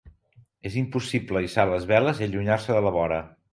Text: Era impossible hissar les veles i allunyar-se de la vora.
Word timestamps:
Era 0.69 0.79
impossible 0.81 1.45
hissar 1.47 1.67
les 1.73 1.87
veles 1.93 2.25
i 2.25 2.29
allunyar-se 2.31 2.79
de 2.81 2.83
la 2.89 2.97
vora. 3.01 3.25